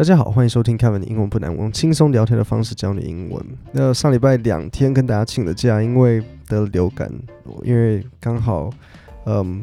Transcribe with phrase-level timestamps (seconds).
[0.00, 3.44] 大家好，欢迎收听 Kevin 的英文不难，我用轻松聊天的方式教你英文。
[3.70, 7.12] 那上礼拜两天跟大家请了假，因为得了流感，
[7.62, 8.70] 因为刚好，
[9.26, 9.62] 嗯，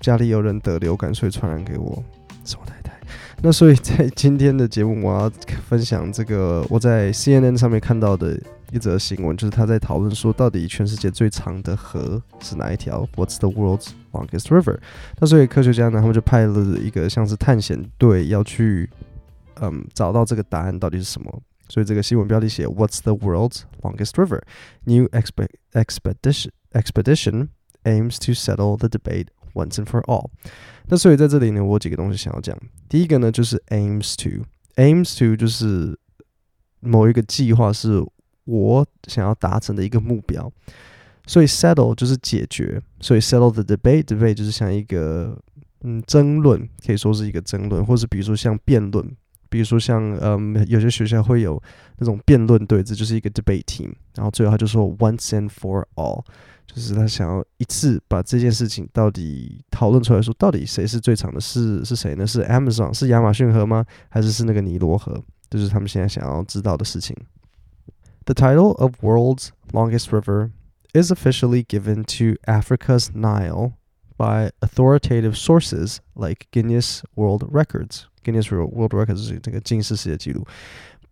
[0.00, 2.02] 家里有人得流感，所以传染给我，
[2.42, 2.98] 是我太太。
[3.42, 5.30] 那所以在今天的节目，我要
[5.68, 8.40] 分享这个我在 CNN 上面看到的
[8.72, 14.78] 一则新闻，就是他在讨论说，到底全世界最长的河是哪一条？What's the world's longest river？
[15.18, 18.88] 那所以科学家呢，他们就派了一个像是探险队要去。
[19.60, 21.42] 嗯，找到这个答案到底是什么？
[21.68, 24.40] 所以这个新闻标题写 "What's the world's longest river?
[24.84, 27.48] New expedition expedition
[27.84, 30.30] aims to settle the debate once and for all."
[30.88, 32.58] 那所以在这里呢，我有几个东西想要讲。
[32.88, 35.96] 第一个呢，就是 aims to aims to 就是
[36.80, 38.04] 某一个计划是
[38.44, 40.52] 我想要达成的一个目标。
[41.26, 45.38] 所以 settle 就是解决，所以 settle the debate debate 就是像一个
[45.82, 49.16] 嗯争论，可以说是一个争论，或是比如说像辩论。
[49.49, 51.61] 比如说像嗯，有些学校会有
[51.97, 53.93] 那种辩论队，这就是一个 debate team。
[54.15, 56.23] 然后最后他就说 once and for all，
[56.65, 61.39] 就是他想要一次把这件事情到底讨论出来，说到底谁是最长的？
[61.39, 62.25] 是是谁呢？
[62.25, 63.85] 是 Amazon 是亚马逊河吗？
[64.09, 65.23] 还是是那个尼罗河？
[65.49, 67.15] 就是他们现在想要知道的事情。
[68.25, 70.49] The title of world's longest river
[70.93, 73.73] is officially given to Africa's Nile
[74.17, 78.05] by authoritative sources like Guinness World Records.
[78.23, 80.45] Guinness World Records 是这个吉尼斯世界纪录，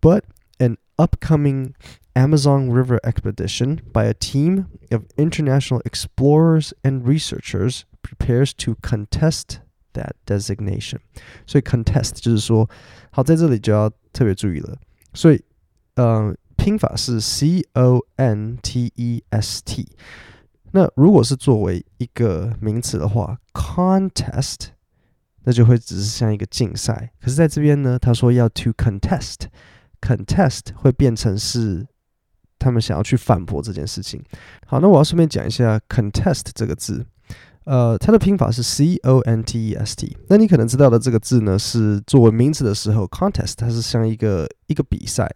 [0.00, 0.22] but
[0.58, 1.72] an upcoming
[2.14, 9.58] Amazon River expedition by a team of international explorers and researchers prepares to contest
[9.94, 10.98] that designation。
[11.46, 12.68] 所以 contest 就是说，
[13.10, 14.78] 好，在这里就要特别注意了。
[15.12, 15.42] 所以，
[15.96, 19.88] 呃，拼法是 C O N T E S T。
[20.72, 24.68] 那如果是作为一个名词的话，contest
[25.49, 31.87] 那就会只是像一个竞赛，可是在这边呢，他说要 to contest，contest 会变成是
[32.59, 34.23] 他们想要去反驳这件事情。
[34.67, 37.03] 好，那我要顺便讲一下 contest 这个字，
[37.63, 40.15] 呃，它的拼法是 c o n t e s t。
[40.27, 45.27] 那你可能知道的这个字呢，是作为名词的时候，contest 它是像一个一个比赛，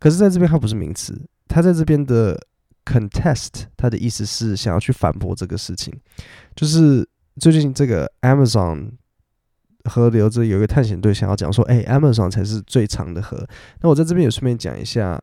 [0.00, 2.36] 可是在这边它不是名词，它在这边的
[2.84, 5.94] contest 它的意思是想要去反驳这个事情，
[6.56, 7.08] 就是
[7.38, 8.94] 最近这个 Amazon。
[9.84, 13.46] 河流这有一个探险队想要讲说，哎，Amazon 才是最长的河。
[13.80, 15.20] 那我在这边也顺便讲一下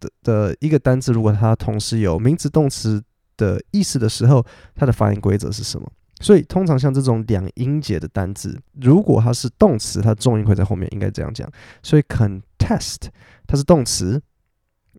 [0.00, 3.02] 的的一个单词，如果它同时有名词、动词
[3.36, 5.90] 的意思的时候，它的发音规则是什么？
[6.20, 11.50] 所以通常像这种两音节的单字，如果它是动词，它重音会在后面，应该这样讲。
[11.82, 13.08] 所以 contest
[13.46, 14.20] 它是动词，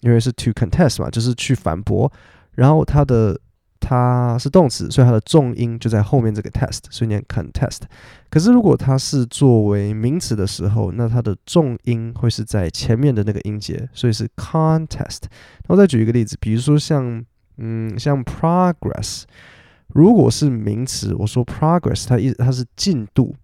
[0.02, 2.12] 因为是 to contest 嘛，就是去反驳，
[2.52, 3.40] 然后它的。
[3.79, 7.79] 它是动词，所以它的重音就在后面这个 test，所以念 contest。
[8.29, 15.23] 可是如果它是作为名词的时候，那它的重音会是在前面的那个音节，所以是 contest。
[15.67, 17.23] 那我再举一个例子，比如说像
[17.57, 19.23] 嗯像 progress，
[19.88, 23.35] 如果是名词，我说 progress，它意它是进度，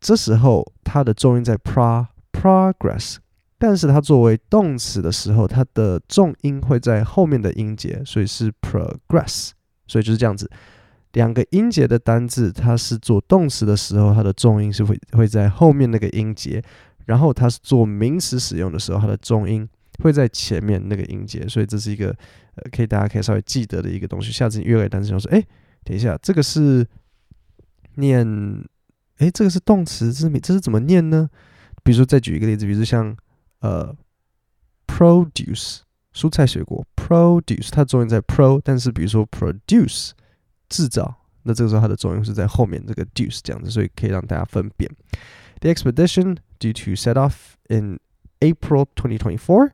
[0.00, 3.16] 这时候它的重音在 pro progress。
[3.58, 9.50] 但是它作为动词的时候，它的重音会在后面的音节，所以是 progress。
[9.86, 10.50] 所以就是这样子，
[11.12, 16.60] 两个音节的单字，它是做动词的时候，它的重音是会会在后面那个音节；
[17.04, 19.68] 然后它是做名词使用的时候，它的重音
[20.02, 21.46] 会在前面那个音节。
[21.46, 22.08] 所以这是一个
[22.54, 24.32] 呃，可以大家可以稍微记得的一个东西。
[24.32, 25.44] 下次你约个单词，就说：“哎，
[25.84, 26.84] 等一下，这个是
[27.96, 28.26] 念……
[29.18, 31.28] 哎，这个是动词，这是这是怎么念呢？”
[31.84, 33.14] 比如说，再举一个例子，比如像。
[33.63, 33.95] 呃，
[34.87, 35.79] produce
[36.13, 40.11] 蔬菜水果，produce 它重音在 pro，但是比如说 produce
[40.67, 44.89] 制造，那这个时候它的重音是在后面这个 deuce 这样子，所以可以让大家分辨。
[45.61, 47.99] The expedition, due to set off in
[48.39, 49.71] April 2024,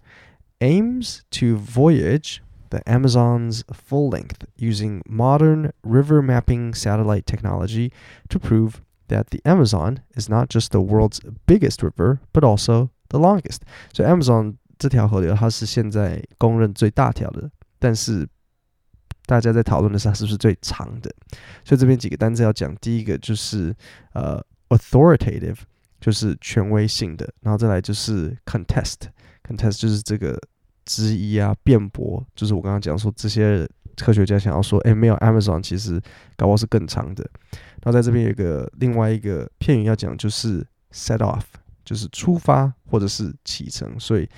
[0.59, 2.39] aims to voyage
[2.69, 7.91] the Amazon's full length using modern river mapping satellite technology
[8.29, 13.18] to prove that the Amazon is not just the world's biggest river, but also The
[13.18, 13.58] longest，
[13.92, 18.24] 所以 Amazon 这条河流它是现在公认最大条的，但是
[19.26, 21.12] 大家在讨论的是它是不是最长的。
[21.64, 23.74] 所以这边几个单词要讲，第一个就是
[24.12, 25.56] 呃 authoritative，
[26.00, 30.40] 就是权威性的，然后再来就是 contest，contest 就是这个
[30.84, 36.00] 质疑啊、辩驳，就是我刚刚讲说这些科学家想要说，哎，没有 Amazon 其实
[36.36, 37.28] 搞不好是更长的。
[37.82, 41.42] 然后在这边有一个另外一个片语要讲，就是 set off。
[41.82, 44.28] 就是出发或者是启程，所以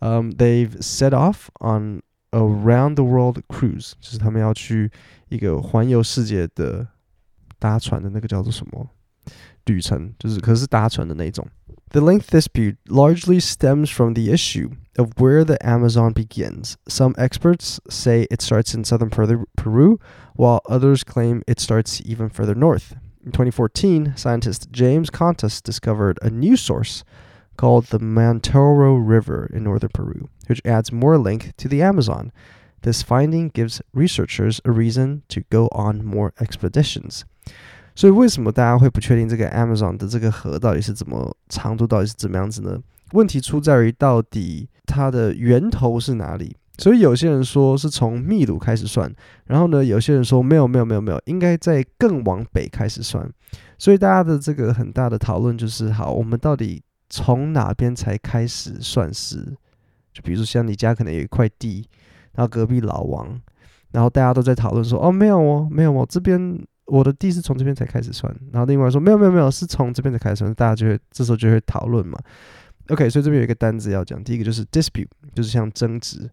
[0.00, 4.90] 嗯、um,，they've set off on a round the world cruise，就是他们要去
[5.28, 6.86] 一个环游世界的
[7.58, 8.88] 搭船的那个叫做什么
[9.66, 11.46] 旅程，就是可是搭船的那种。
[11.92, 16.76] The length dispute largely stems from the issue of where the Amazon begins.
[16.86, 19.98] Some experts say it starts in southern Peru,
[20.36, 22.94] while others claim it starts even further north.
[23.24, 27.02] In 2014, scientist James Contos discovered a new source
[27.60, 32.30] called the Mantaro River in northern Peru, which adds more length to the Amazon.
[32.82, 37.22] This finding gives researchers a reason to go on more expeditions.
[37.94, 42.78] 所以为什么大家会不确定这个 Amazon 的这个河到底是怎么长度，到底是怎么样子呢？
[43.12, 46.56] 问题出在于到底它的源头是哪里。
[46.78, 49.12] 所以有些人说是从秘鲁开始算，
[49.44, 53.30] 然后呢，有些人说没有没有没有没有，应该在更往北开始算。
[53.76, 59.44] 所以大家的这个很大的讨论就是，好，我们到底从哪边才开始算是？
[60.14, 61.86] 就比如说像你家可能有一块地，
[62.32, 63.38] 然后隔壁老王，
[63.90, 66.58] 然后大家都在讨论说：哦，没有哦，没有哦，这边。
[66.86, 72.18] 我的地是从这边才开始算，然后另外说没有没有没有，是从这边才开始算，大家就会这时候就会讨论嘛。
[72.88, 76.28] OK，所以这边有一个单子要讲，第一个就是 dispute，就是像争执，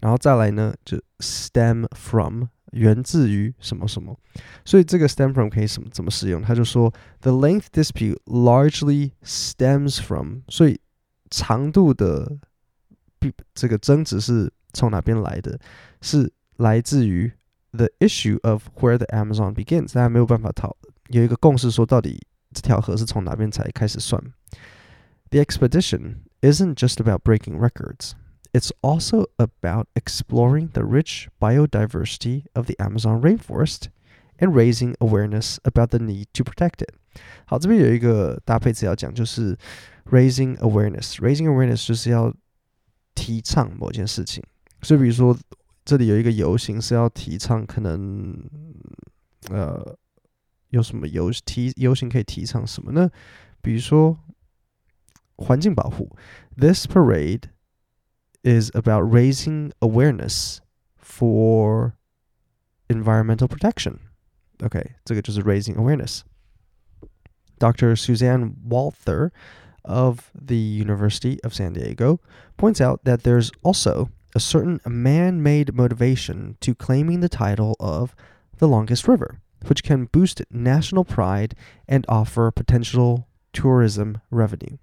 [0.00, 4.18] 然后再来呢就 stem from，源自于什么什么，
[4.64, 6.40] 所以这个 stem from 可以什么怎么使用？
[6.42, 10.80] 他就说 the length dispute largely stems from，所以
[11.30, 12.38] 长度的
[13.54, 15.58] 这个争执是从哪边来的？
[16.00, 17.32] 是来自于。
[17.72, 20.76] the issue of where the Amazon begins，大家没有办法讨
[21.10, 22.20] 有一个共识，说到底
[22.52, 24.20] 这条河是从哪边才开始算。
[25.30, 28.14] The expedition isn't just about breaking records.
[28.53, 33.89] It's also about exploring the rich biodiversity of the Amazon rainforest
[34.39, 36.93] and raising awareness about the need to protect it.
[37.45, 39.57] 好，这边有一个搭配词要讲，就是
[40.05, 42.33] raising awareness。raising awareness 就是要
[43.13, 44.43] 提倡某件事情。
[44.81, 45.37] 所以，比如说
[45.83, 48.41] 这里有一个游行是要提倡，可能
[49.49, 49.97] 呃
[50.69, 53.09] 有什么游提游行可以提倡什么呢？
[53.61, 54.17] 比如说
[55.37, 56.15] 环境保护。
[56.57, 57.43] This parade
[58.43, 60.61] is about raising awareness
[60.97, 61.97] for
[62.89, 63.99] environmental protection.
[64.63, 66.23] OK，这个就是 raising awareness.
[67.59, 67.95] Dr.
[67.95, 69.31] Suzanne Walther
[69.83, 72.19] of the University of San Diego
[72.57, 78.15] points out that there's also a certain man made motivation to claiming the title of
[78.57, 81.55] the longest river, which can boost national pride
[81.87, 84.77] and offer potential tourism revenue.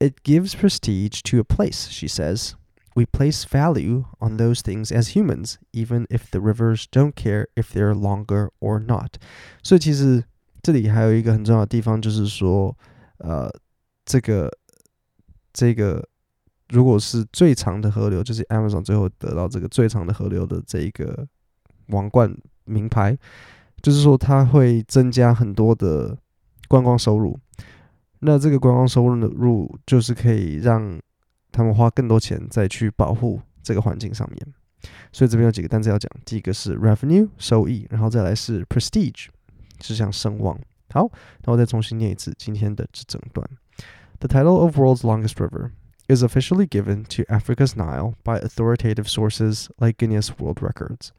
[0.00, 2.56] It gives prestige to a place, she says.
[2.97, 7.71] We place value on those things as humans, even if the rivers don't care if
[7.71, 9.19] they're longer or not.
[9.61, 10.23] 所以其实
[10.63, 12.75] 这里还有一个很重要的地方，就是说，
[13.19, 13.53] 呃，
[14.03, 14.51] 这个
[15.53, 16.09] 这个
[16.69, 21.27] 如果是最长的河流，就是 Amazon 最后得到这个最长的河流的这一个
[21.89, 22.35] 王冠
[22.65, 23.15] 名牌，
[23.83, 26.17] 就是说它会增加很多的
[26.67, 27.39] 观光收入。
[28.21, 30.99] 那这个观光收入的入，就是可以让
[31.56, 34.54] 他们花更多钱再去保护这个环境上面。
[35.12, 39.26] 所以这边有几个单词要讲，第一个是 revenue 收益，然后再来是 prestige
[39.80, 40.58] 是像声望。
[40.90, 41.02] 好，
[41.44, 43.48] 然后再重新念一次今天的这整段。
[44.18, 45.70] The title of world's longest river.
[46.08, 51.12] is officially given to Africa's Nile by authoritative sources like Guinness World Records,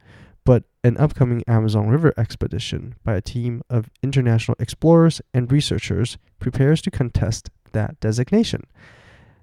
[0.44, 6.82] but an upcoming Amazon River expedition by a team of international explorers and researchers prepares
[6.82, 8.62] to contest that designation.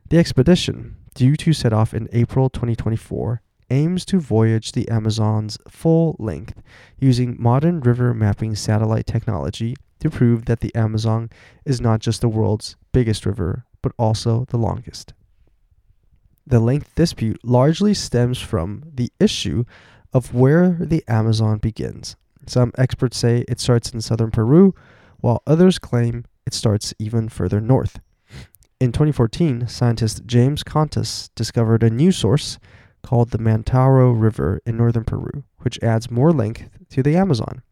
[0.08, 6.14] The expedition, due to set off in April 2024, aims to voyage the Amazon's full
[6.20, 6.62] length
[7.00, 11.30] using modern river mapping satellite technology to prove that the Amazon
[11.64, 15.12] is not just the world's biggest river, but also the longest.
[16.46, 19.64] The length dispute largely stems from the issue
[20.12, 22.14] of where the Amazon begins.
[22.46, 24.72] Some experts say it starts in southern Peru,
[25.18, 27.98] while others claim it starts even further north.
[28.78, 32.58] In 2014, scientist James Contos discovered a new source
[33.02, 37.62] called the Mantaro River in northern Peru, which adds more length to the Amazon.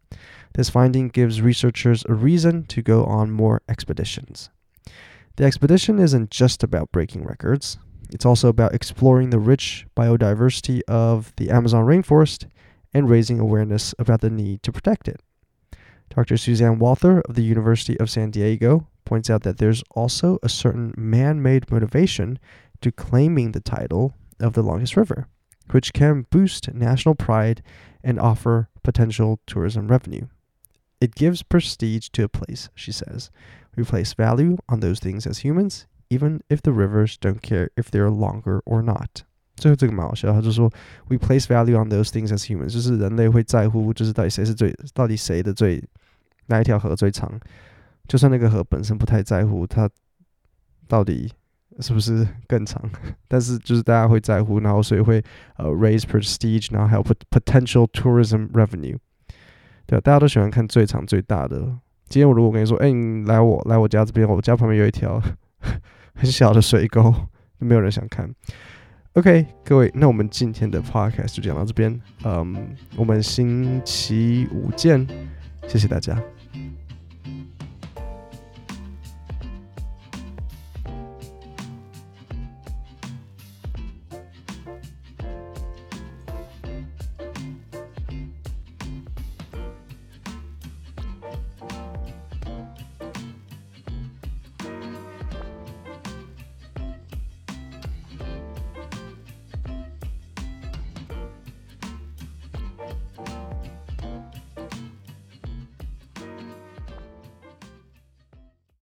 [0.55, 4.49] This finding gives researchers a reason to go on more expeditions.
[5.35, 7.77] The expedition isn't just about breaking records.
[8.09, 12.47] It's also about exploring the rich biodiversity of the Amazon rainforest
[12.95, 15.21] and raising awareness about the need to protect it.
[16.09, 16.35] Dr.
[16.35, 20.92] Suzanne Walther of the University of San Diego points out that there's also a certain
[20.96, 22.38] man made motivation
[22.80, 25.26] to claiming the title of the longest river,
[25.70, 27.62] which can boost national pride
[28.02, 30.26] and offer potential tourism revenue.
[31.00, 33.30] It gives prestige to a place, she says.
[33.76, 37.90] We place value on those things as humans, even if the rivers don't care if
[37.90, 39.24] they're longer or not。
[39.56, 40.72] 最后这个蛮好笑，他就说，
[41.08, 45.82] We place value on those things as humans，就是人类会在乎，就是到底谁是最，到底谁的最
[46.46, 47.38] 哪一条河最长，
[48.07, 49.89] 就算那个河本身不太在乎它
[50.87, 51.31] 到底
[51.79, 52.81] 是不是更长，
[53.27, 55.21] 但是就是大家会在乎，然后所以会
[55.57, 58.97] 呃 raise prestige，然后还有 potential tourism revenue。
[59.85, 61.57] 对啊，大家都喜欢看最长最大的。
[62.07, 65.21] 今天我如果跟你说，哎，你来我来我家这边，我家旁边有一条
[66.15, 67.13] 很小的水沟，
[67.57, 68.29] 没有人想看。
[69.13, 75.05] OK，各位，那我们今天的 Podcast 就讲到这边，嗯，我们星期五见，
[75.67, 76.21] 谢谢大家。